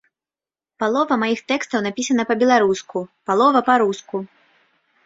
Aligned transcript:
Палова 0.83 1.17
маіх 1.23 1.43
тэкстаў 1.51 1.83
напісана 1.89 2.23
па-беларуску, 2.31 2.97
палова 3.29 3.59
па-руску. 3.71 4.17